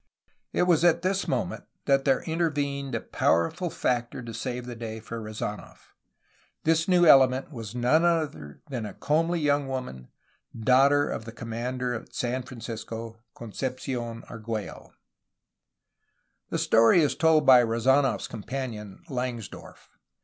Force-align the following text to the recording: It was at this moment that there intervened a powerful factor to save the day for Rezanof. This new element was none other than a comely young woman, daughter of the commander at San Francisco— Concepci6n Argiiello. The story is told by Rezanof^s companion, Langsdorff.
It 0.51 0.63
was 0.63 0.83
at 0.83 1.03
this 1.03 1.27
moment 1.27 1.65
that 1.85 2.05
there 2.05 2.23
intervened 2.23 2.95
a 2.95 3.01
powerful 3.01 3.69
factor 3.69 4.23
to 4.23 4.33
save 4.33 4.65
the 4.65 4.75
day 4.75 4.99
for 4.99 5.21
Rezanof. 5.21 5.93
This 6.63 6.87
new 6.87 7.05
element 7.05 7.51
was 7.51 7.75
none 7.75 8.03
other 8.03 8.63
than 8.67 8.87
a 8.87 8.95
comely 8.95 9.39
young 9.39 9.67
woman, 9.67 10.07
daughter 10.59 11.07
of 11.07 11.25
the 11.25 11.31
commander 11.31 11.93
at 11.93 12.15
San 12.15 12.41
Francisco— 12.41 13.19
Concepci6n 13.37 14.25
Argiiello. 14.25 14.89
The 16.49 16.57
story 16.57 17.01
is 17.01 17.13
told 17.15 17.45
by 17.45 17.61
Rezanof^s 17.61 18.27
companion, 18.27 19.03
Langsdorff. 19.07 19.87